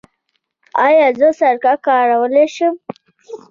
[0.85, 2.75] ایا زه سرکه کارولی شم؟